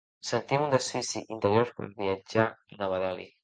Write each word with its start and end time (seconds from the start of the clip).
Sentim 0.27 0.63
un 0.67 0.73
desfici 0.75 1.21
interior 1.37 1.71
per 1.77 1.91
viatjar 2.03 2.51
a 2.51 2.83
Nova 2.85 3.07
Delhi. 3.09 3.33